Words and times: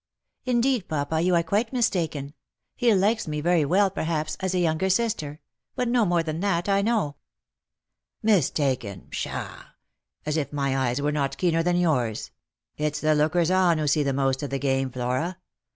Indeed, 0.45 0.87
papa, 0.87 1.21
you 1.21 1.35
are 1.35 1.43
quite 1.43 1.71
mistaken. 1.71 2.33
He 2.75 2.91
likes 2.95 3.27
me 3.27 3.39
very 3.39 3.63
well, 3.65 3.91
perhaps, 3.91 4.35
as 4.39 4.55
a 4.55 4.59
younger 4.59 4.89
sister; 4.89 5.41
but 5.75 5.87
no 5.87 6.05
more 6.07 6.23
than 6.23 6.39
that, 6.39 6.67
I 6.67 6.81
know."" 6.81 7.17
Mistaken! 8.33 9.09
pshaw! 9.11 9.75
as 10.25 10.37
if 10.37 10.51
my 10.51 10.75
eyes 10.75 10.99
were 11.03 11.11
not 11.11 11.37
keener 11.37 11.61
than 11.61 11.77
yours. 11.77 12.31
It's 12.77 12.99
the 12.99 13.13
lookers 13.13 13.51
on 13.51 13.77
who 13.77 13.85
see 13.85 14.01
the 14.01 14.11
most 14.11 14.41
of 14.41 14.49
the 14.49 14.57
game, 14.57 14.89
Flora. 14.89 15.37